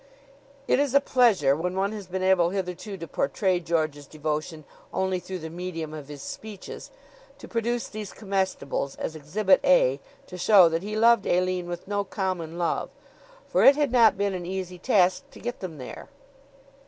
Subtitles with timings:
[0.67, 5.19] It is a pleasure, when one has been able hitherto to portray George's devotion only
[5.19, 6.89] through the medium of his speeches,
[7.37, 12.03] to produce these comestibles as Exhibit A, to show that he loved Aline with no
[12.03, 12.89] common love;
[13.47, 16.09] for it had not been an easy task to get them there.